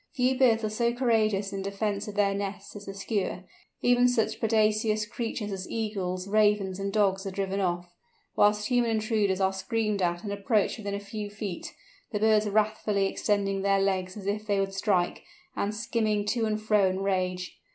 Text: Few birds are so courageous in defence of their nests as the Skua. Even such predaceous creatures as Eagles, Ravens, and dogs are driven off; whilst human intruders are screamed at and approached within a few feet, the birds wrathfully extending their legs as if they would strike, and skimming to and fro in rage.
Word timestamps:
Few 0.13 0.35
birds 0.35 0.63
are 0.63 0.69
so 0.71 0.93
courageous 0.95 1.53
in 1.53 1.61
defence 1.61 2.07
of 2.07 2.15
their 2.15 2.33
nests 2.33 2.75
as 2.75 2.87
the 2.87 2.93
Skua. 2.95 3.43
Even 3.83 4.07
such 4.07 4.39
predaceous 4.39 5.05
creatures 5.05 5.51
as 5.51 5.69
Eagles, 5.69 6.27
Ravens, 6.27 6.79
and 6.79 6.91
dogs 6.91 7.23
are 7.27 7.29
driven 7.29 7.59
off; 7.59 7.93
whilst 8.35 8.69
human 8.69 8.89
intruders 8.89 9.39
are 9.39 9.53
screamed 9.53 10.01
at 10.01 10.23
and 10.23 10.33
approached 10.33 10.79
within 10.79 10.95
a 10.95 10.99
few 10.99 11.29
feet, 11.29 11.75
the 12.11 12.19
birds 12.19 12.49
wrathfully 12.49 13.05
extending 13.05 13.61
their 13.61 13.79
legs 13.79 14.17
as 14.17 14.25
if 14.25 14.47
they 14.47 14.59
would 14.59 14.73
strike, 14.73 15.21
and 15.55 15.75
skimming 15.75 16.25
to 16.25 16.45
and 16.47 16.63
fro 16.63 16.89
in 16.89 17.03
rage. 17.03 17.59